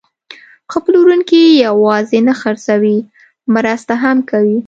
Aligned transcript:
ښه 0.71 0.79
پلورونکی 0.85 1.41
یوازې 1.67 2.19
نه 2.27 2.33
خرڅوي، 2.41 2.97
مرسته 3.55 3.93
هم 4.03 4.17
کوي. 4.29 4.57